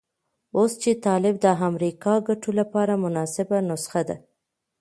اوس 0.57 0.71
چې 0.81 0.91
طالب 1.05 1.35
د 1.41 1.47
امریکا 1.67 2.13
ګټو 2.27 2.49
لپاره 2.59 2.93
مناسبه 3.03 3.57
نسخه 3.69 4.01
ده. 4.09 4.17